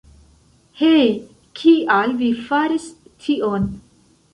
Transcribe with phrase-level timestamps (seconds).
[0.81, 1.03] Hej,
[1.61, 2.93] kial vi faris
[3.27, 3.75] tion?